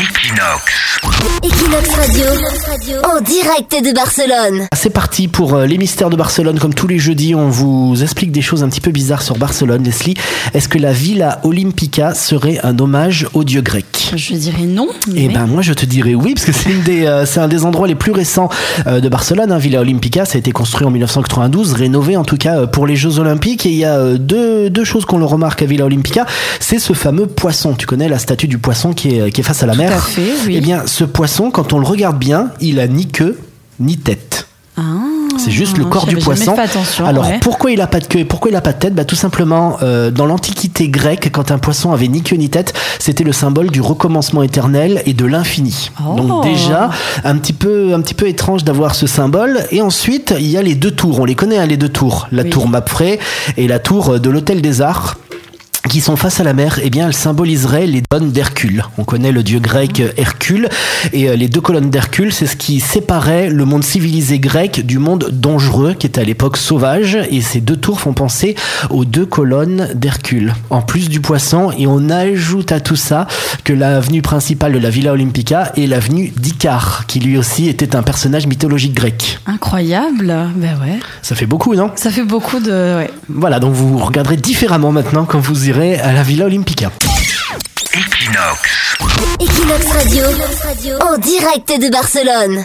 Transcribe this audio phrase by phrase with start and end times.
[0.00, 1.00] Equinox.
[1.44, 2.24] Equinox Radio,
[3.04, 4.66] en direct de Barcelone.
[4.74, 6.58] C'est parti pour euh, les mystères de Barcelone.
[6.58, 9.84] Comme tous les jeudis, on vous explique des choses un petit peu bizarres sur Barcelone.
[9.84, 10.14] Leslie,
[10.54, 13.84] est-ce que la Villa Olympica serait un hommage au dieu grec?
[14.16, 14.88] Je dirais non.
[15.14, 17.48] Eh ben moi je te dirais oui parce que c'est une des euh, c'est un
[17.48, 18.48] des endroits les plus récents
[18.86, 19.52] euh, de Barcelone.
[19.52, 22.86] Hein, Villa Olympica, ça a été construit en 1992, rénové en tout cas euh, pour
[22.86, 23.66] les Jeux Olympiques.
[23.66, 26.26] Et il y a euh, deux deux choses qu'on le remarque à Villa Olympica,
[26.58, 27.74] c'est ce fameux poisson.
[27.74, 29.89] Tu connais la statue du poisson qui est qui est face à la mer?
[29.90, 30.54] À fait, oui.
[30.56, 33.38] Eh bien ce poisson, quand on le regarde bien, il a ni queue
[33.78, 34.46] ni tête.
[34.76, 34.82] Ah,
[35.38, 36.54] C'est juste le corps du poisson.
[37.04, 37.38] Alors ouais.
[37.42, 38.94] pourquoi il a pas de queue et pourquoi il a pas de tête?
[38.94, 42.72] Bah, Tout simplement, euh, dans l'Antiquité grecque, quand un poisson avait ni queue ni tête,
[42.98, 45.90] c'était le symbole du recommencement éternel et de l'infini.
[46.06, 46.14] Oh.
[46.14, 46.90] Donc déjà,
[47.24, 49.60] un petit peu, un petit peu étrange d'avoir ce symbole.
[49.70, 51.20] Et ensuite, il y a les deux tours.
[51.20, 52.28] On les connaît, hein, les deux tours.
[52.32, 52.50] La Oui.
[52.50, 53.02] tour Mapfre
[53.56, 55.16] et la tour de l'Hôtel des Arts
[55.88, 58.84] qui sont face à la mer, eh bien, elles symboliseraient les colonnes d'Hercule.
[58.98, 60.68] On connaît le dieu grec euh, Hercule,
[61.12, 64.98] et euh, les deux colonnes d'Hercule, c'est ce qui séparait le monde civilisé grec du
[64.98, 68.56] monde dangereux, qui était à l'époque sauvage, et ces deux tours font penser
[68.90, 70.54] aux deux colonnes d'Hercule.
[70.68, 73.26] En plus du poisson, et on ajoute à tout ça
[73.64, 78.02] que l'avenue principale de la Villa Olympica est l'avenue d'Icare, qui lui aussi était un
[78.02, 79.38] personnage mythologique grec.
[79.46, 80.34] Incroyable.
[80.56, 80.98] Ben ouais.
[81.22, 81.90] Ça fait beaucoup, non?
[81.96, 82.98] Ça fait beaucoup de.
[82.98, 83.10] Ouais.
[83.28, 86.90] Voilà, donc vous regarderez différemment maintenant quand vous irez à la Villa Olympica.
[87.94, 88.96] Equinox.
[89.38, 90.24] Equinox Radio,
[91.00, 92.64] en direct de Barcelone.